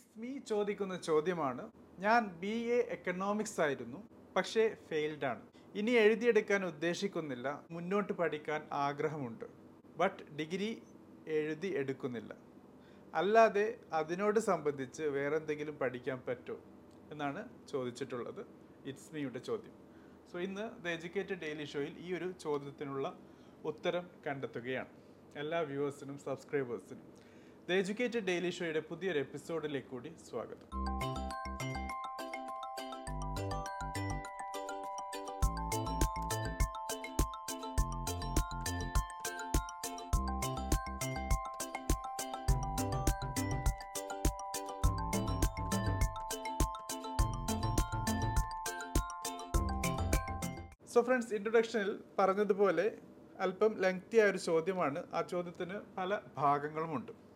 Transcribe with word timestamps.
It's 0.00 0.20
me 0.22 0.38
ചോദിക്കുന്ന 0.38 0.96
ചോദ്യമാണ്. 0.96 1.70
ഞാൻ 1.98 2.20
ബി 2.42 2.52
എ 2.76 2.78
എക്കണോമിക്സ് 2.96 3.60
ആയിരുന്നു 3.60 3.98
പക്ഷേ 4.36 4.76
ഫെയിൽഡ് 4.90 5.24
ആണ്. 5.24 5.42
ഇനി 5.74 5.90
എഴുതിയെടുക്കാൻ 5.90 6.64
ഉദ്ദേശിക്കുന്നില്ല 6.64 7.48
മുന്നോട്ട് 7.70 8.12
പഠിക്കാൻ 8.12 8.60
ആഗ്രഹമുണ്ട് 8.72 9.44
ബട്ട് 9.96 10.22
ഡിഗ്രി 10.38 10.70
എഴുതി 11.28 11.68
എടുക്കുന്നില്ല. 11.80 12.32
അല്ലാതെ 13.14 13.66
അതിനോട് 13.92 14.40
സംബന്ധിച്ച് 14.40 15.02
വേറെ 15.02 15.36
എന്തെങ്കിലും 15.36 15.78
പഠിക്കാൻ 15.78 16.22
പറ്റുമോ 16.28 16.58
എന്നാണ് 17.12 17.40
ചോദിച്ചിട്ടുള്ളത്. 17.68 18.42
ഇറ്റ്സ് 18.86 19.14
മീയുടെ 19.14 19.38
ചോദ്യം. 19.38 19.74
സോ 20.32 20.38
ഇന്ന് 20.40 20.66
ദ 20.84 20.88
എഡ്യൂക്കേറ്റഡ് 20.88 21.40
ഡെയിലി 21.44 21.64
ഷോയിൽ 21.64 21.94
ഈ 22.06 22.14
ഒരു 22.18 22.28
ചോദ്യത്തിനുള്ള 22.44 23.06
ഉത്തരം 23.64 24.04
കണ്ടെത്തുകയാണ്. 24.26 24.92
എല്ലാ 25.36 25.60
വ്യൂവേഴ്സിനും 25.60 26.18
സബ്സ്ക്രൈബേഴ്സിനും. 26.18 27.06
ദ 27.70 27.72
എജ്യൂക്കേറ്റഡ് 27.72 28.26
ഡെയിലി 28.26 28.50
ഷോയുടെ 28.50 28.80
പുതിയൊരു 28.80 29.18
എപ്പിസോഡിലേക്ക് 29.18 29.88
കൂടി 29.88 30.12
സ്വാഗതം. 30.30 30.70
സോ 50.86 51.02
ഫ്രണ്ട്സ് 51.02 51.34
ഇൻട്രൊഡക്ഷനിൽ 51.34 51.98
പറഞ്ഞതുപോലെ 52.18 52.92
അല്പം 53.40 53.74
ലെങ്തി 53.78 54.18
ആയ 54.18 54.30
ഒരു 54.30 54.38
ചോദ്യമാണ്. 54.38 55.02
ആ 55.14 55.22
ചോദ്യത്തിന് 55.22 55.74
പല 55.98 56.18
ഭാഗങ്ങളുമുണ്ട്. 56.36 57.29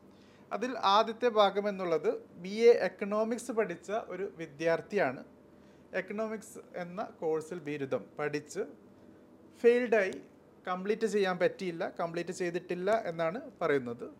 അതിൽ 0.53 0.79
ആദ്യത്തെ 0.79 1.29
ഭാഗം 1.29 1.69
എന്നുള്ളത് 1.69 2.27
ബി 2.35 2.49
എ 2.49 2.73
എക്കണോമിക്സ് 2.73 3.53
പഠിച്ച 3.53 3.93
ഒരു 3.93 4.33
വിദ്യാർത്ഥിയാണ്. 4.37 5.25
എക്കണോമിക്സ് 5.95 6.59
എന്ന 6.77 7.03
കോഴ്സിൽ 7.21 7.59
ബിരുദം 7.59 8.05
പഠിച്ച് 8.19 8.61
ഫെയിൽഡായി 9.63 10.23
കംപ്ലീറ്റ് 10.69 11.07
ചെയ്യാൻ 11.07 11.39
പറ്റിയില്ല 11.39 11.93
കംപ്ലീറ്റ് 12.01 12.31
ചെയ്തിട്ടില്ല 12.31 13.03
എന്നാണ് 13.07 13.51
പറയുന്നത്. 13.61 14.11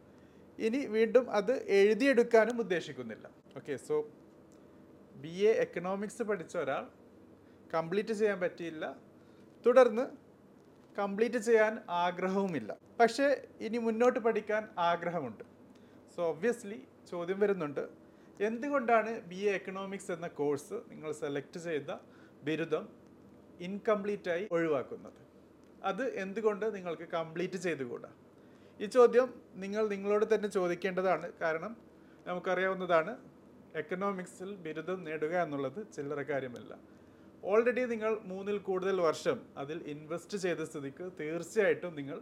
ഇനി 0.59 0.87
വീണ്ടും 0.87 1.31
അത് 1.31 1.63
എഴുതിയെടുക്കാനും 1.69 2.61
ഉദ്ദേശിക്കുന്നില്ല. 2.61 3.31
Okay 3.57 3.77
so 3.77 4.11
B 5.17 5.29
A 5.29 5.51
economics 5.51 6.23
പഠിച്ച 6.23 6.57
ഒരാൾ 6.57 6.89
കംപ്ലീറ്റ് 7.75 8.13
ചെയ്യാൻ 8.13 8.41
പറ്റിയില്ല. 8.41 8.97
തുടർന്ന് 9.67 10.07
കംപ്ലീറ്റ് 10.99 11.39
ചെയ്യാൻ 11.39 11.79
ആഗ്രഹവുമില്ല. 11.89 12.77
പക്ഷേ 13.01 13.49
ഇനി 13.61 13.79
മുന്നോട്ട് 13.79 14.19
പഠിക്കാൻ 14.19 14.69
ആഗ്രഹമുണ്ട്. 14.79 15.54
സോ 16.15 16.23
ഒബ്വിയസ്ലി 16.33 16.79
ചോദ്യം 17.11 17.39
വരുന്നുണ്ട്. 17.41 17.85
എന്തുകൊണ്ടാണ് 18.49 19.13
ബി 19.31 19.41
എ 19.49 19.53
എക്കണോമിക്സ് 19.59 20.11
എന്ന 20.13 20.27
കോഴ്സ് 20.41 20.77
നിങ്ങൾ 20.91 21.11
സെലക്ട് 21.13 21.59
ചെയ്ത 21.59 21.91
ബിരുദം 22.47 22.85
ഇൻകംപ്ലീറ്റായി 23.67 24.45
ഒഴിവാക്കുന്നത്? 24.57 25.21
അത് 25.91 26.05
എന്തുകൊണ്ട് 26.25 26.67
നിങ്ങൾക്ക് 26.77 27.07
കംപ്ലീറ്റ് 27.15 27.57
ചെയ്തുകൂടാ? 27.57 28.11
ഈ 28.81 28.87
ചോദ്യം 28.97 29.29
നിങ്ങൾ 29.55 29.83
നിങ്ങളോട് 29.95 30.35
തന്നെ 30.35 30.49
ചോദിക്കേണ്ടതാണ്. 30.49 31.33
കാരണം 31.43 31.73
നമുക്കറിയാവുന്നതാണ് 32.27 33.13
എക്കണോമിക്സിൽ 33.83 34.51
ബിരുദം 34.65 34.99
നേടുക 35.05 35.35
എന്നുള്ളത് 35.43 35.81
ചില്ലറ 35.95 36.21
കാര്യമല്ല. 36.23 36.73
ഓൾറെഡി 37.45 37.83
നിങ്ങൾ 37.85 38.13
മൂന്നിൽ 38.31 38.59
കൂടുതൽ 38.59 39.01
വർഷം 39.09 39.39
അതിൽ 39.63 39.79
ഇൻവെസ്റ്റ് 39.95 40.39
ചെയ്ത 40.39 40.63
സ്ഥിതിക്ക് 40.71 41.07
തീർച്ചയായിട്ടും 41.21 41.95
നിങ്ങൾ 41.95 42.19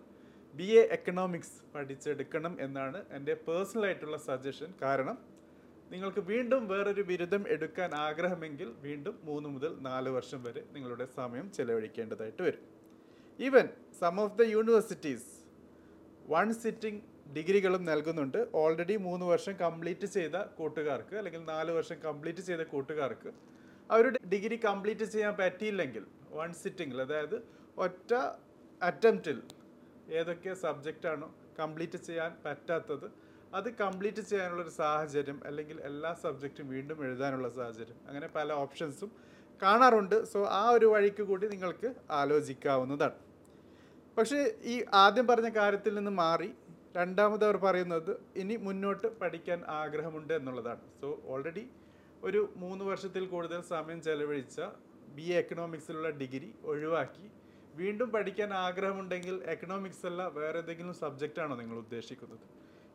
ബി 0.55 0.67
എ 0.81 0.83
എക്കണോമിക്സ് 0.97 1.59
പഠിച്ചെടുക്കണം 1.75 2.55
എന്നാണ് 2.65 2.99
എന്റെ 3.17 3.35
പേഴ്സണൽ 3.47 3.85
ആയിട്ടുള്ള 3.89 4.17
സജഷൻ. 4.29 4.71
കാരണം 4.83 5.17
നിങ്ങൾക്ക് 5.93 6.23
വീണ്ടും 6.31 6.63
വേറൊരു 6.73 7.03
ബിരുദം 7.11 7.43
എടുക്കാൻ 7.55 7.91
ആഗ്രഹമെങ്കിൽ 8.07 8.69
വീണ്ടും 8.87 9.15
മൂന്ന് 9.29 9.49
മുതൽ 9.55 9.73
നാല് 9.87 10.11
വർഷം 10.17 10.41
വരെ 10.47 10.63
നിങ്ങളുടെ 10.75 11.07
സമയം 11.19 11.47
ചെലവഴിക്കേണ്ടതായിട്ട് 11.57 12.43
വരും. 12.49 12.63
Even 13.39 13.67
some 14.01 14.17
of 14.25 14.37
the 14.41 14.47
universities 14.55 15.29
one 16.35 16.49
sitting 16.63 17.03
ഡിഗ്രികളും 17.37 17.83
നൽകുന്നുണ്ട്. 17.91 18.39
ഓൾറെഡി 18.63 18.97
മൂന്ന് 19.07 19.27
വർഷം 19.33 19.55
കംപ്ലീറ്റ് 19.65 20.09
ചെയ്ത 20.17 20.37
കൂട്ടുകാർക്ക് 20.59 21.15
അല്ലെങ്കിൽ 21.21 21.43
നാല് 21.55 21.73
വർഷം 21.79 21.99
കംപ്ലീറ്റ് 22.07 22.43
ചെയ്ത 22.49 22.63
കൂട്ടുകാർക്ക് 22.75 23.31
അവരുടെ 23.91 24.19
ഡിഗ്രി 24.33 24.57
കംപ്ലീറ്റ് 24.69 25.07
ചെയ്യാൻ 25.15 25.35
പറ്റിയില്ലെങ്കിൽ 25.41 26.05
വൺ 26.39 26.51
സിറ്റിംഗിൽ 26.63 27.01
അതായത് 27.07 27.37
ഒറ്റ 27.87 28.13
അറ്റംപ്റ്റിൽ 28.83 29.39
ഏതൊക്കെ 30.19 30.53
സബ്ജക്റ്റാണോ 30.65 31.29
കംപ്ലീറ്റ് 31.59 31.99
ചെയ്യാൻ 32.09 32.31
പറ്റാത്തത് 32.45 33.07
അത് 33.57 33.69
കംപ്ലീറ്റ് 33.81 34.23
ചെയ്യാനുള്ളൊരു 34.31 34.73
സാഹചര്യം 34.81 35.39
അല്ലെങ്കിൽ 35.49 35.77
എല്ലാ 35.89 36.11
സബ്ജക്റ്റും 36.23 36.67
വീണ്ടും 36.75 36.99
എഴുതാനുള്ള 37.07 37.49
സാഹചര്യം. 37.59 37.99
അങ്ങനെ 38.09 38.29
പല 38.37 38.53
ഓപ്ഷൻസും 38.63 39.11
കാണാറുണ്ട്. 39.63 40.17
സോ 40.33 40.39
ആ 40.61 40.63
ഒരു 40.77 40.87
വഴിക്ക് 40.93 41.25
കൂടി 41.31 41.47
നിങ്ങൾക്ക് 41.55 41.89
ആലോചിക്കാവുന്നതാണ്. 42.21 43.19
പക്ഷേ 44.17 44.39
ഈ 44.73 44.77
ആദ്യം 45.05 45.27
പറഞ്ഞ 45.27 45.51
കാര്യത്തിൽ 45.59 45.93
നിന്ന് 45.99 46.13
മാറി 46.23 46.51
രണ്ടാമത് 46.97 47.45
അവർ 47.49 47.57
പറയുന്നത് 47.67 48.11
ഇനി 48.41 48.57
മുന്നോട്ട് 48.67 49.09
പഠിക്കാൻ 49.21 49.61
ആഗ്രഹമുണ്ട് 49.81 50.35
എന്നുള്ളതാണ്. 50.39 50.83
സോ 51.01 51.09
ഓൾറെഡി 51.35 51.65
ഒരു 52.29 52.41
മൂന്ന് 52.63 52.85
വർഷത്തിൽ 52.85 53.25
കൂടുതൽ 53.27 53.61
സമയം 53.75 54.01
ചെലവഴിച്ച 54.09 54.61
ബി 55.17 55.27
എ 55.35 55.39
എക്കണോമിക്സിലുള്ള 55.43 56.11
ഡിഗ്രി 56.21 56.51
ഒഴിവാക്കി 56.73 57.27
വീണ്ടും 57.81 58.09
പഠിക്കാൻ 58.15 58.51
ആഗ്രഹമുണ്ടെങ്കിൽ 58.65 59.37
എക്കണോമിക്സ് 59.53 60.05
അല്ല 60.07 60.23
വേറെ 60.39 60.59
ഏതെങ്കിലും 60.59 60.95
സബ്ജക്റ്റാണോ 60.95 61.55
നിങ്ങൾ 61.61 61.77
ഉദ്ദേശിക്കുന്നത്? 61.85 62.45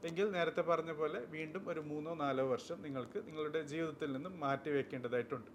എങ്കിൽ 0.08 0.26
നേരത്തെ 0.36 0.64
പറഞ്ഞ 0.72 0.92
പോലെ 0.92 1.20
വീണ്ടും 1.36 1.64
ഒരു 1.72 1.82
മൂന്നോ 1.92 2.12
നാലോ 2.24 2.44
വർഷം 2.52 2.78
നിങ്ങൾക്ക് 2.82 3.20
നിങ്ങളുടെ 3.28 3.62
ജീവിതത്തിൽ 3.72 4.10
നിന്നും 4.16 4.34
മാറ്റി 4.40 4.70
വയ്ക്കേണ്ടതായിട്ടുണ്ട് 4.70 5.50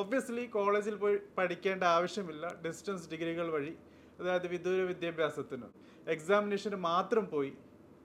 ഒബ്വിയസ്ലി 0.00 0.44
കോളേജിൽ 0.56 0.96
പോയി 1.02 1.16
പഠിക്കേണ്ട 1.38 1.84
ആവശ്യമില്ല. 1.96 2.44
ഡിസ്റ്റൻസ് 2.64 3.08
ഡിഗ്രികൾ 3.12 3.46
വഴി 3.56 3.72
അതായത് 4.20 4.46
വിദൂര 4.46 4.80
വിദ്യാഭ്യാസത്തിന് 4.82 5.68
എക്സാമിനേഷന് 6.10 6.78
മാത്രം 6.90 7.24
പോയി 7.26 7.52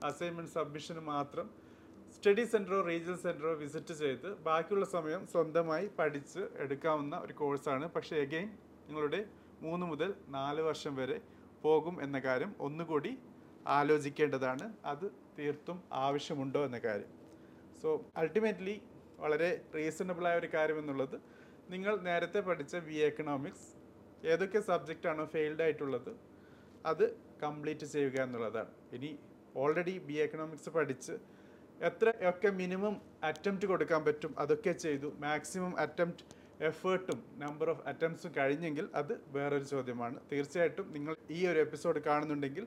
അസൈൻമെന്റ് 0.04 0.52
സബ്മിഷന് 0.52 1.02
മാത്രം 1.12 1.46
സ്റ്റഡി 2.16 2.44
സെന്ററോ 2.44 2.78
റീജിയൽ 2.82 3.16
സെന്ററോ 3.16 3.52
വിസിറ്റ് 3.54 3.94
ചെയ്ത് 3.94 4.28
ബാക്കിയുള്ള 4.46 4.86
സമയം 4.86 5.22
സ്വന്തമായി 5.26 5.86
പഠിച്ച് 5.98 6.42
എടുക്കാവുന്ന 6.56 7.16
ഒരു 7.16 7.32
കോഴ്സാണ് 7.32 7.86
പക്ഷേ 7.88 8.16
എഗെയിൻ 8.16 8.48
നിങ്ങളുടെ 8.88 9.20
മൂന്ന് 9.62 9.86
മുതൽ 9.86 10.10
നാല് 10.36 10.62
വർഷം 10.68 10.94
വരെ 11.00 11.18
പോകും 11.64 11.96
എന്ന 12.02 12.18
കാര്യം 12.18 12.52
ഒന്നുകൂടി 12.66 13.12
ആലോചിക്കേണ്ടതാണ്. 13.78 14.66
അത് 14.84 15.06
തീർത്തും 15.38 15.78
ആവശ്യമുണ്ടോ 16.04 16.60
എന്ന 16.68 16.78
കാര്യം. 16.78 17.10
സോ 17.82 17.88
അൾട്ടിമേറ്റ്ലി 18.20 18.76
വളരെ 19.22 19.50
റീസണബിളായ 19.74 20.36
ഒരു 20.38 20.48
കാര്യം 20.54 20.78
എന്നുള്ളത് 20.78 21.16
നിങ്ങൾ 21.72 21.94
നേരത്തെ 22.08 22.40
പഠിച്ച 22.40 22.76
ബി 22.88 22.96
എക്കണോമിക്സ് 23.08 23.68
ഏതൊക്കെ 24.30 24.60
സബ്ജക്റ്റാണോ 24.60 25.24
ഫെയിൽഡ് 25.34 25.62
ആയിട്ടുള്ളത് 25.66 26.10
അത് 26.90 27.04
കംപ്ലീറ്റ് 27.42 27.86
ചെയ്യുക 27.86 28.16
എന്നുള്ളതാണ്. 28.26 28.72
ഇനി 28.96 29.10
ഓൾറെഡി 29.56 29.94
ബി 30.08 30.16
എക്കണോമിക്സ് 30.24 30.70
പഠിച്ച് 30.70 31.14
എത്രയൊക്കെ 31.88 32.50
മിനിമം 32.60 32.94
അറ്റംപ്റ്റ് 33.28 33.66
കൊടുക്കാൻ 33.66 34.00
പറ്റും 34.04 34.32
അതൊക്കെ 34.42 34.72
ചെയ്തു. 34.84 35.08
മാക്സിമം 35.24 35.72
അറ്റംപ്റ്റ് 35.84 36.24
എഫേർട്ടും 36.68 37.18
നമ്പർ 37.42 37.68
ഓഫ് 37.72 37.82
അറ്റംപ്റ്റ്സും 37.90 38.32
കഴിഞ്ഞെങ്കിൽ 38.38 38.86
അത് 39.00 39.12
വേറൊരു 39.36 39.66
ചോദ്യമാണ്. 39.72 40.16
തീർച്ചയായിട്ടും 40.30 40.86
നിങ്ങൾ 40.96 41.14
ഈ 41.36 41.40
ഒരു 41.50 41.60
എപ്പിസോഡ് 41.66 42.00
കാണുന്നുണ്ടെങ്കിൽ 42.08 42.64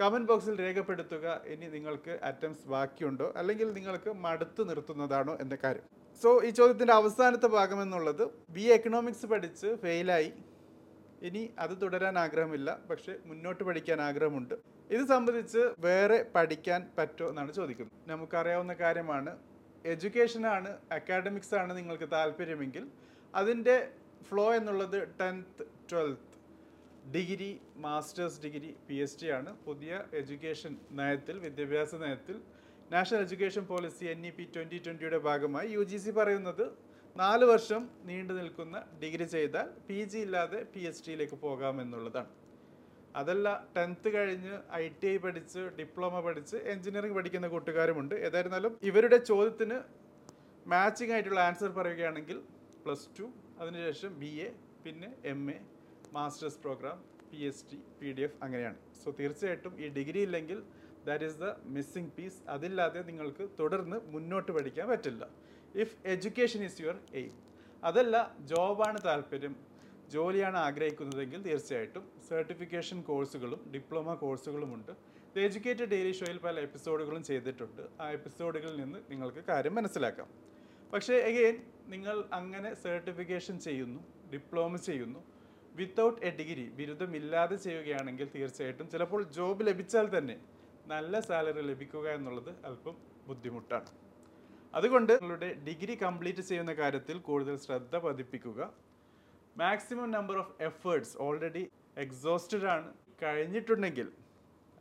കമന്റ് 0.00 0.28
ബോക്സിൽ 0.30 0.54
രേഖപ്പെടുത്തുക 0.64 1.26
ഇനി 1.52 1.66
നിങ്ങൾക്ക് 1.74 2.14
അറ്റംപ്റ്റ്സ് 2.28 2.68
ബാക്കിയുണ്ടോ 2.74 3.26
അല്ലെങ്കിൽ 3.40 3.68
നിങ്ങൾക്ക് 3.78 4.12
മടുത്തു 4.24 4.62
നിർത്തുന്നതാണോ 4.70 5.34
എന്ന 5.44 5.54
കാര്യം. 5.64 5.84
സോ 6.22 6.30
ഈ 6.46 6.50
ചോദ്യത്തിന്റെ 6.58 6.94
അവസാനത്തെ 7.00 7.48
ഭാഗം 7.58 7.78
എന്നുള്ളത് 7.84 8.24
ബി 8.56 8.64
എക്കണോമിക്സ് 8.76 9.28
പഠിച്ച് 9.32 9.68
ഫെയിലായി 9.84 10.32
ഇനി 11.28 11.42
അത് 11.64 11.74
തുടരാൻ 11.82 12.16
ആഗ്രഹമില്ല 12.24 12.70
പക്ഷേ 12.90 13.12
മുന്നോട്ട് 13.28 13.62
പഠിക്കാൻ 13.68 13.98
ആഗ്രഹമുണ്ട്. 14.08 14.54
ഇത് 14.94 15.04
സംബന്ധിച്ച് 15.12 15.62
വേറെ 15.86 16.18
പഠിക്കാൻ 16.34 16.80
പറ്റുമോ 16.98 17.28
എന്നാണ് 17.32 17.52
ചോദിക്കുന്നത്. 17.58 17.96
നമുക്കറിയാവുന്ന 18.12 18.74
കാര്യമാണ് 18.84 19.32
എഡ്യൂക്കേഷനാണ് 19.92 20.70
അക്കാഡമിക്സ് 20.96 21.54
ആണ് 21.62 21.72
നിങ്ങൾക്ക് 21.78 22.06
താല്പര്യമെങ്കിൽ 22.12 22.84
അതിന്റെ 23.40 23.76
ഫ്ലോ 24.28 24.44
എന്നുള്ളത് 24.58 24.98
tenth 25.20 25.64
twelfth 25.90 26.30
degree 27.14 27.48
masters 27.84 28.38
degree 28.44 28.70
P 28.88 28.96
H 29.04 29.18
D 29.22 29.28
ആണ്. 29.38 29.50
പുതിയ 29.66 29.92
എഡ്യൂക്കേഷൻ 30.20 30.72
നയത്തിൽ 31.00 31.36
വിദ്യാഭ്യാസ 31.46 31.94
നയത്തിൽ 32.04 32.36
national 32.90 33.20
education 33.26 33.64
policy 33.72 34.04
N 34.12 34.22
E 34.28 34.32
P 34.38 34.44
twenty 34.54 34.78
ട്വന്റിയുടെ 34.84 35.18
ഭാഗമായി 35.28 35.68
യു 35.76 35.82
ജി 35.90 35.98
സി 36.04 36.12
പറയുന്നത് 36.18 36.64
നാല് 37.16 37.44
വർഷം 37.52 37.82
നീണ്ടു 38.08 38.32
നിൽക്കുന്ന 38.38 38.76
ഡിഗ്രി 39.02 39.26
ചെയ്താൽ 39.34 39.68
പി 39.88 39.98
ജി 40.12 40.18
ഇല്ലാതെ 40.26 40.60
പി 40.72 40.80
എച്ച് 40.88 41.04
ഡിയിലേക്ക് 41.06 41.36
പോകാമെന്നുള്ളതാണ് 41.44 42.30
അതല്ല 43.20 43.48
ടെൻത്ത് 43.76 44.08
കഴിഞ്ഞ് 44.16 44.54
ഐ 44.80 44.84
ടി 45.00 45.08
ഐ 45.12 45.16
പഠിച്ച് 45.24 45.60
ഡിപ്ലോമ 45.78 46.20
പഠിച്ച് 46.26 46.56
എഞ്ചിനീയറിംഗ് 46.72 47.16
പഠിക്കുന്ന 47.18 47.48
കൂട്ടുകാരുമുണ്ട്. 47.52 48.14
ഏതായിരുന്നാലും 48.28 48.72
ഇവരുടെ 48.90 49.18
ചോദ്യത്തിന് 49.30 49.76
മാച്ചിങ് 50.66 51.14
ആയിട്ടുള്ള 51.16 51.40
ആൻസർ 51.48 51.70
പറയുകയാണെങ്കിൽ 51.78 52.38
പ്ലസ് 52.84 53.08
ടു 53.18 53.26
അതിനുശേഷം 53.60 54.12
ബി 54.22 54.30
എ 54.46 54.48
പിന്നെ 54.84 55.08
M 55.32 55.42
A 55.54 55.58
masters 56.16 56.58
program 56.64 56.96
P 57.30 57.38
H 57.48 57.62
D 57.70 57.78
P 58.00 58.08
D 58.16 58.22
F 58.26 58.38
അങ്ങനെയാണ്. 58.44 58.78
സോ 59.00 59.10
തീർച്ചയായിട്ടും 59.20 59.72
ഈ 59.82 59.88
ഡിഗ്രി 59.98 60.20
ഇല്ലെങ്കിൽ 60.28 60.58
that 61.06 61.24
is 61.28 61.38
the 61.44 61.48
missing 61.76 62.12
piece 62.16 62.40
അതില്ലാതെ 62.54 63.00
നിങ്ങൾക്ക് 63.10 63.44
തുടർന്ന് 63.60 63.98
മുന്നോട്ട് 64.14 64.50
പഠിക്കാൻ 64.56 64.86
പറ്റില്ല. 64.92 65.24
If 65.84 65.96
education 66.14 66.62
is 66.68 66.78
your 66.82 66.98
aim 67.20 67.34
അതല്ല 67.90 68.16
ജോബാണ് 68.52 68.98
താല്പര്യം. 69.08 69.54
ജോലിയാണ് 70.14 70.58
ആഗ്രഹിക്കുന്നതെങ്കിൽ 70.66 71.40
തീർച്ചയായിട്ടും 71.48 72.04
സർട്ടിഫിക്കേഷൻ 72.30 72.98
കോഴ്സുകളും 73.10 73.60
ഡിപ്ലോമ 73.74 74.14
കോഴ്സുകളുമുണ്ട് 74.22 74.92
ദ 75.34 75.38
എഡ്യൂക്കേറ്റഡ് 75.46 75.90
ഡെയിലി 75.92 76.12
ഷോയിൽ 76.18 76.38
പല 76.46 76.60
എപ്പിസോഡുകളും 76.66 77.22
ചെയ്തിട്ടുണ്ട്. 77.28 77.82
ആ 78.02 78.06
എപ്പിസോഡുകളിൽ 78.18 78.76
നിന്ന് 78.82 78.98
നിങ്ങൾക്ക് 79.12 79.42
കാര്യം 79.52 79.74
മനസ്സിലാക്കാം. 79.78 80.28
പക്ഷേ 80.92 81.14
എഗെയിൻ 81.30 81.56
നിങ്ങൾ 81.92 82.16
അങ്ങനെ 82.38 82.70
സർട്ടിഫിക്കേഷൻ 82.84 83.56
ചെയ്യുന്നു 83.66 84.00
ഡിപ്ലോമ 84.32 84.76
ചെയ്യുന്നു 84.88 85.20
വിത്തൗട്ട് 85.78 86.20
എ 86.28 86.30
ഡിഗ്രി 86.38 86.64
ബിരുദമില്ലാതെ 86.78 87.56
ചെയ്യുകയാണെങ്കിൽ 87.56 88.26
തീർച്ചയായിട്ടും 88.34 88.86
ചിലപ്പോൾ 88.92 89.22
ജോബ് 89.36 89.66
ലഭിച്ചാൽ 89.68 90.06
തന്നെ 90.16 90.36
നല്ല 90.86 91.20
സാലറി 91.28 91.62
ലഭിക്കുക 91.70 92.06
എന്നുള്ളത് 92.18 92.50
അല്പം 92.68 92.96
ബുദ്ധിമുട്ടാണ്. 93.28 93.90
അതുകൊണ്ട് 94.74 95.12
നിങ്ങളുടെ 95.12 95.48
ഡിഗ്രി 95.66 95.94
കംപ്ലീറ്റ് 96.04 96.42
ചെയ്യുന്ന 96.50 96.72
കാര്യത്തിൽ 96.82 97.16
കൂടുതൽ 97.28 97.56
ശ്രദ്ധ 97.64 97.96
പതിപ്പിക്കുക. 98.06 98.60
Maximum 99.56 100.08
number 100.16 100.36
of 100.42 100.54
efforts 100.68 101.16
already 101.26 101.64
exhausted 102.04 102.68
ആണ്. 102.74 102.88
കഴിഞ്ഞിട്ടുണ്ടെങ്കിൽ 103.22 104.08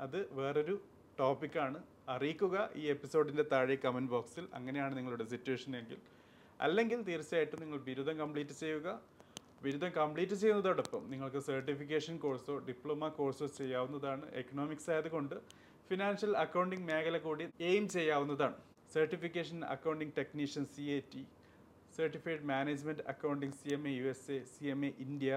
അത് 0.05 0.19
വേറൊരു 0.39 0.75
ടോപ്പിക്കാണ് 1.19 1.79
അറിയിക്കുക 2.13 2.55
ഈ 2.75 2.85
എപ്പിസോഡിന്റെ 2.93 3.43
താഴെ 3.51 3.75
കമന്റ് 3.83 4.11
ബോക്സിൽ 4.13 4.45
അങ്ങനെയാണ് 4.57 4.93
നിങ്ങളുടെ 4.97 5.25
സിറ്റുവേഷൻ 5.33 5.73
എങ്കിൽ 5.81 5.99
അല്ലെങ്കിൽ 6.65 6.99
തീർച്ചയായിട്ടും 7.09 7.61
നിങ്ങൾ 7.63 7.79
ബിരുദം 7.87 8.15
കംപ്ലീറ്റ് 8.21 8.55
ചെയ്യുക. 8.61 8.87
ബിരുദം 9.63 9.91
കംപ്ലീറ്റ് 9.97 10.35
ചെയ്യുന്നതോടൊപ്പം 10.41 11.03
നിങ്ങൾക്ക് 11.11 11.39
സർട്ടിഫിക്കേഷൻ 11.49 12.15
കോഴ്സോ 12.23 12.55
ഡിപ്ലോമ 12.69 13.09
കോഴ്സോ 13.19 13.47
ചെയ്യാവുന്നതാണ്. 13.59 14.25
എക്കണോമിക്സ് 14.41 14.89
ആയതുകൊണ്ട് 14.93 15.35
ഫിനാൻഷ്യൽ 15.89 16.33
അക്കൗണ്ടിംഗ് 16.43 16.85
മേഖല 16.91 17.17
കൂടി 17.27 17.45
എയിം 17.69 17.85
ചെയ്യാവുന്നതാണ്. 17.95 18.57
Certification 18.95 19.59
accounting 19.75 20.15
technician 20.19 20.65
C 20.73 20.83
A 20.95 20.99
T 21.13 21.23
certified 21.97 22.45
management 22.51 23.03
accounting 23.13 23.57
C 23.61 23.69
M 23.75 23.83
A 23.89 23.93
U 23.99 24.05
S 24.13 24.29
A 24.35 24.39
C 24.53 24.65
M 24.73 24.81
A 24.87 24.91
India 25.05 25.31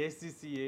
A 0.00 0.04
C 0.18 0.30
C 0.38 0.50
A 0.64 0.66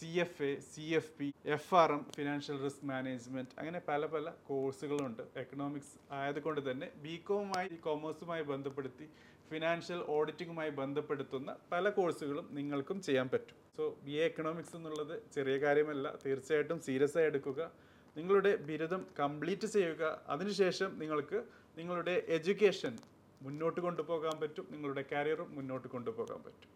C 0.00 0.06
F 0.06 0.42
A 0.42 0.60
C 0.60 0.80
F 0.80 1.10
P 1.18 1.26
F 1.44 1.74
R 1.74 1.92
M 1.92 2.06
financial 2.16 2.62
risk 2.62 2.84
management 2.84 3.50
അങ്ങനെ 3.58 3.80
പല 3.88 4.06
പല 4.06 4.30
കോഴ്സുകളുണ്ട്. 4.46 5.22
Economics 5.36 6.12
ആയതുകൊണ്ട് 6.12 6.70
തന്നെ 6.70 6.90
B 6.96 7.16
കോമുമായി 7.16 7.68
കോമേഴ്സുമായി 7.68 8.42
ബന്ധപ്പെടുത്തി 8.42 9.06
financial 9.50 10.00
ഓഡിറ്റിങ്ങുമായി 10.08 10.70
ബന്ധപ്പെടുത്തുന്ന 10.70 11.56
പല 11.72 11.88
കോഴ്സുകളും 11.88 12.48
നിങ്ങൾക്കും 12.50 13.02
ചെയ്യാൻ 13.02 13.28
പറ്റും. 13.28 13.56
സോ 13.76 13.98
ബി 14.04 14.10
എ 14.10 14.24
എക്കണോമിക്സ് 14.24 14.76
എന്നുള്ളത് 14.76 15.22
ചെറിയ 15.34 15.56
കാര്യമല്ല. 15.58 16.16
തീർച്ചയായിട്ടും 16.26 16.80
സീരിയസ് 16.80 17.18
ആയി 17.18 17.26
എടുക്കുക. 17.26 17.70
നിങ്ങളുടെ 18.16 18.56
ബിരുദം 18.56 19.06
കംപ്ലീറ്റ് 19.20 19.66
ചെയ്യുക. 19.66 20.22
അതിനുശേഷം 20.28 20.98
നിങ്ങൾക്ക് 20.98 21.44
നിങ്ങളുടെ 21.78 22.22
എഡ്യൂക്കേഷൻ 22.28 22.98
മുന്നോട്ട് 23.42 23.80
കൊണ്ടുപോകാൻ 23.80 24.40
പറ്റും. 24.40 24.66
നിങ്ങളുടെ 24.70 25.04
കരിയറും 25.12 25.54
മുന്നോട്ട് 25.54 25.88
കൊണ്ടുപോകാൻ 25.88 26.42
പറ്റും. 26.46 26.70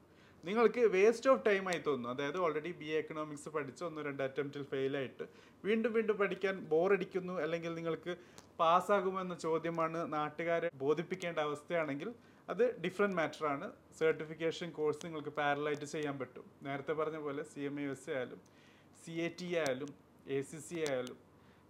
നിങ്ങൾക്ക് 0.46 0.82
വേസ്റ്റ് 0.94 1.28
ഓഫ് 1.32 1.42
ടൈം 1.46 1.64
ആയി 1.70 1.80
തോന്നുന്നു. 1.86 2.08
അതായത് 2.14 2.38
ഓൾറെഡി 2.44 2.70
ബി 2.80 2.88
എ 2.94 2.96
എക്കണോമിക്സ് 3.02 3.50
പഠിച്ച് 3.56 3.82
ഒന്ന് 3.88 4.00
രണ്ട് 4.06 4.22
അറ്റംപ്റ്റിൽ 4.26 4.62
ഫെയിലായിട്ട് 4.72 5.24
വീണ്ടും 5.66 5.92
വീണ്ടും 5.96 6.16
പഠിക്കാൻ 6.22 6.54
ബോറടിക്കുന്നു 6.72 7.34
അല്ലെങ്കിൽ 7.44 7.72
നിങ്ങൾക്ക് 7.78 8.14
പാസ്സാകുമെന്ന 8.60 9.34
ചോദ്യമാണ് 9.44 10.00
നാട്ടുകാരെ 10.16 10.68
ബോധിപ്പിക്കേണ്ട 10.84 11.38
അവസ്ഥയാണെങ്കിൽ 11.48 12.10
അത് 12.52 12.64
ഡിഫറെന്റ് 12.84 13.16
മാറ്ററാണ് 13.20 13.66
സർട്ടിഫിക്കേഷൻ 14.00 14.70
കോഴ്സ് 14.78 15.02
നിങ്ങൾക്ക് 15.06 15.32
പാരലായിട്ട് 15.40 15.86
ചെയ്യാൻ 15.94 16.16
പറ്റും. 16.22 16.46
നേരത്തെ 16.66 16.94
പറഞ്ഞ 17.00 17.18
പോലെ 17.26 17.44
സി 17.52 17.60
എം 17.68 17.76
എ 17.80 17.86
എസ് 17.94 18.08
ആയാലും 18.14 18.40
സി 19.02 19.14
എ 19.26 19.28
ടി 19.40 19.48
ആയാലും 19.60 19.90
എ 20.36 20.40
സി 20.50 20.58
സി 20.68 20.78
ആയാലും 20.88 21.18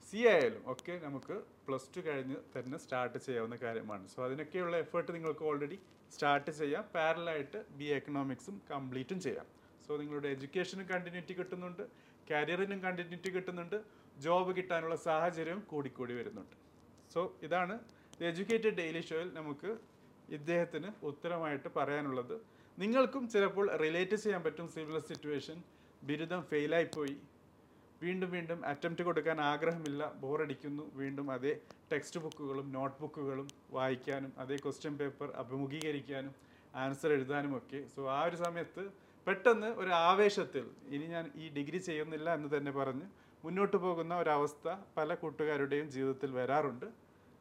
സി 0.09 0.21
ആയാലും 0.33 0.63
ഒക്കെ 0.73 0.95
നമുക്ക് 1.05 1.37
പ്ലസ് 1.67 1.91
ടു 1.95 2.01
കഴിഞ്ഞ് 2.09 2.39
തന്നെ 2.55 2.79
സ്റ്റാർട്ട് 2.85 3.19
ചെയ്യാവുന്ന 3.27 3.57
കാര്യമാണ്. 3.63 4.05
സോ 4.15 4.19
അതിനൊക്കെയുള്ള 4.27 4.77
എഫേർട്ട് 4.85 5.11
നിങ്ങൾക്ക് 5.17 5.45
ഓൾറെഡി 5.51 5.79
സ്റ്റാർട്ട് 6.13 6.51
ചെയ്യാം. 6.51 6.85
പാരലായിട്ട് 6.95 7.65
ബി 7.71 7.85
എക്കണോമിക്സും 7.85 8.63
കംപ്ലീറ്റും 8.71 9.21
ചെയ്യാം. 9.21 9.47
സോ 9.87 9.97
നിങ്ങളുടെ 9.97 10.29
എഡ്യൂക്കേഷനും 10.29 10.87
കണ്ടിന്യൂറ്റി 10.87 11.35
കിട്ടുന്നുണ്ട്. 11.35 11.83
കരിയറിനും 12.31 12.81
കണ്ടിന്യൂറ്റി 12.81 13.31
കിട്ടുന്നുണ്ട്. 13.31 13.83
ജോബ് 14.19 14.57
കിട്ടാനുള്ള 14.57 14.97
സാഹചര്യവും 14.97 15.61
കൂടിക്കൂടി 15.61 16.15
വരുന്നുണ്ട്. 16.15 16.57
സോ 17.15 17.37
ഇതാണ് 17.43 17.79
ദി 18.21 18.25
എഡ്യൂക്കേറ്റഡ് 18.25 18.77
ഡെയിലി 18.77 19.01
ഷോയിൽ 19.01 19.35
നമുക്ക് 19.35 19.79
ഇദ്ദേഹത്തിന് 20.29 21.05
ഉത്തരമായിട്ട് 21.05 21.69
പറയാനുള്ളത്. 21.77 22.41
നിങ്ങൾക്കും 22.79 23.29
ചിലപ്പോൾ 23.29 23.77
റിലേറ്റ് 23.77 24.17
ചെയ്യാൻ 24.17 24.43
പറ്റും 24.43 24.69
സിവിൽ 24.69 24.99
സിറ്റുവേഷൻ 24.99 25.63
ബിരുദം 26.03 26.43
ഫെയിലായി 26.43 26.85
പോയി. 26.85 27.17
വീണ്ടും 28.05 28.29
വീണ്ടും 28.37 28.59
അറ്റംപ്റ്റ് 28.71 29.05
കൊടുക്കാൻ 29.09 29.39
ആഗ്രഹമില്ല. 29.51 30.03
ബോറടിക്കുന്നു 30.23 30.85
വീണ്ടും 31.01 31.27
അതേ 31.35 31.53
ടെക്സ്റ്റ് 31.93 32.21
ബുക്കുകളും 32.25 32.67
നോട്ട് 32.77 32.99
ബുക്കുകളും 33.03 33.49
വായിക്കാനും 33.77 34.33
അതേ 34.45 34.57
ക്വസ്റ്റ്യൻ 34.65 34.95
പേപ്പർ 35.01 35.29
അഭിമുഖീകരിക്കാനും 35.43 36.35
ആൻസർ 36.75 37.11
എഴുതാനും 37.17 37.53
ഒക്കെ 37.59 37.81
സോ 37.95 38.03
ആ 38.17 38.21
ഒരു 38.29 38.37
സമയത്ത് 38.37 38.85
പെട്ടെന്ന് 39.27 39.69
ഒരു 39.83 39.93
ആവേശത്തിൽ 40.09 40.65
ഇനി 40.95 41.07
ഞാൻ 41.07 41.27
ഈ 41.43 41.45
ഡിഗ്രി 41.57 41.79
ചെയ്യുന്നില്ല 41.89 42.29
എന്ന് 42.39 42.49
തന്നെ 42.57 42.73
പറഞ്ഞ് 42.79 43.07
മുന്നോട്ട് 43.45 43.77
പോകുന്ന 43.77 44.13
ഒരവസ്ഥ 44.23 44.67
പല 44.97 45.15
കൂട്ടുകാരുടെയും 45.15 45.89
ജീവിതത്തിൽ 45.95 46.31
വരാറുണ്ട്. 46.39 46.87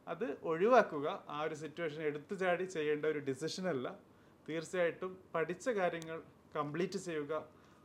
അത് 0.06 0.26
ഒഴിവാക്കുക 0.42 1.08
ആ 1.34 1.38
ഒരു 1.46 1.56
സിറ്റുവേഷൻ 1.62 2.00
എടുത്തു 2.02 2.34
ചാടി 2.34 2.64
ചെയ്യേണ്ട 2.76 3.04
ഒരു 3.06 3.20
ഡിസിഷനല്ല 3.28 3.86
തീർച്ചയായിട്ടും 4.48 5.12
പഠിച്ച 5.34 5.68
കാര്യങ്ങൾ 5.78 6.18
കംപ്ലീറ്റ് 6.56 6.98
ചെയ്യുക 7.04 7.34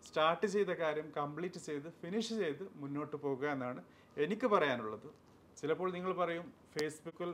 സ്റ്റാർട്ട് 0.07 0.47
ചെയ്ത 0.55 0.71
കാര്യം 0.83 1.07
കംപ്ലീറ്റ് 1.17 1.59
ചെയ്ത് 1.67 1.87
ഫിനിഷ് 2.01 2.35
ചെയ്ത് 2.43 2.63
മുന്നോട്ട് 2.81 3.15
പോകുക 3.25 3.45
എന്നാണ് 3.55 3.81
എനിക്ക് 4.25 4.47
പറയാനുള്ളത്. 4.53 5.09
ചിലപ്പോൾ 5.59 5.89
നിങ്ങൾ 5.95 6.11
പറയും 6.21 6.45
ഫേസ്ബുക്കിൽ 6.75 7.29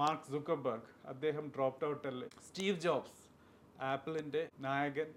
മാർക്ക് 0.00 0.28
സുക്കർബർഗ് 0.34 0.90
അദ്ദേഹം 1.12 1.44
ഡ്രോപ്പ് 1.54 1.86
ഔട്ട് 1.90 2.06
അല്ലേ? 2.10 2.28
സ്റ്റീവ് 2.48 2.76
ജോബ്സ് 2.86 3.16
ആപ്പിളിന്റെ 3.92 4.42
നായകൻ 4.66 5.08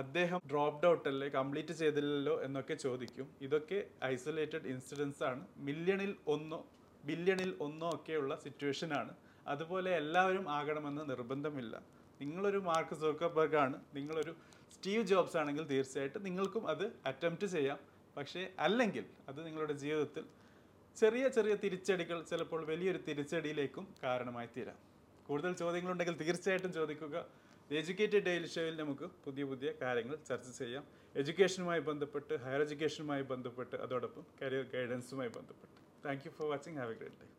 അദ്ദേഹം 0.00 0.40
ഡ്രോപ്പ് 0.50 0.86
ഔട്ട് 0.90 1.08
അല്ലേ? 1.10 1.28
കംപ്ലീറ്റ് 1.36 1.74
ചെയ്തില്ലല്ലോ 1.80 2.34
എന്നൊക്കെ 2.46 2.74
ചോദിക്കും. 2.86 3.26
ഇതൊക്കെ 3.46 3.78
ഐസൊലേറ്റഡ് 4.12 4.66
ഇൻസിഡൻസ് 4.72 5.22
ആണ്. 5.30 5.42
മില്യണിൽ 5.68 6.12
ഒന്നോ 6.34 6.60
ബില്യണിൽ 7.08 7.50
ഒന്നോ 7.66 7.88
ഒക്കെയുള്ള 7.96 8.32
സിറ്റുവേഷൻ 8.44 8.90
ആണ്. 9.00 9.12
അതുപോലെ 9.52 9.90
എല്ലാവരും 10.00 10.46
ആകണമെന്ന് 10.58 11.02
നിർബന്ധമില്ല. 11.10 11.74
നിങ്ങളൊരു 12.20 12.60
മാർക്ക് 12.68 12.94
സുക്കർബർഗ് 13.02 13.58
ആണ്. 13.64 13.76
നിങ്ങളൊരു 13.96 14.32
സ്റ്റീവ് 14.74 15.04
ജോബ്സ് 15.04 15.36
ആണെങ്കിൽ 15.36 15.64
തീർച്ചയായിട്ടും 15.64 16.22
നിങ്ങൾക്കും 16.22 16.68
അത് 16.68 16.92
അറ്റംപ്റ്റ് 17.06 17.46
ചെയ്യാം. 17.46 17.78
പക്ഷേ 18.16 18.50
അല്ലെങ്കിൽ 18.58 19.04
അത് 19.28 19.46
നിങ്ങളുടെ 19.46 19.72
ജീവിതത്തിൽ 19.72 20.24
ചെറിയ 20.96 21.28
ചെറിയ 21.28 21.54
തിരിച്ചടികൾ 21.54 22.22
ചിലപ്പോൾ 22.22 22.64
വലിയൊരു 22.64 22.98
തിരിച്ചടിയിലേക്കും 23.08 23.94
കാരണമായി 24.02 24.48
തീരാം. 24.56 24.76
കൂടുതൽ 25.26 25.52
ചോദ്യങ്ങളുണ്ടെങ്കിൽ 25.52 26.16
തീർച്ചയായിട്ടും 26.16 26.72
ചോദിക്കുക. 26.72 27.26
എഡ്യൂക്കേറ്റഡ് 27.70 28.24
ഡെയിലി 28.24 28.46
ഷോയിൽ 28.46 28.76
നമുക്ക് 28.76 29.04
പുതിയ 29.24 29.44
പുതിയ 29.44 29.72
കാര്യങ്ങൾ 29.82 30.16
ചർച്ച 30.16 30.58
ചെയ്യാം. 30.58 30.84
എഡ്യൂക്കേഷനുമായി 31.16 31.80
ബന്ധപ്പെട്ട് 31.80 32.34
ഹയർ 32.34 32.60
എഡ്യൂക്കേഷനുമായി 32.60 33.22
ബന്ധപ്പെട്ട് 33.22 33.76
അതോടൊപ്പം 33.76 34.26
കരിയർ 34.42 34.66
ഗൈഡൻസുമായി 34.74 35.28
ബന്ധപ്പെട്ട്. 35.28 36.06
Thank 36.08 36.22
you 36.26 36.30
for 36.30 36.50
watching. 36.50 36.76
Have 36.76 36.90
a 36.90 36.94
great 36.94 37.16
day. 37.16 37.37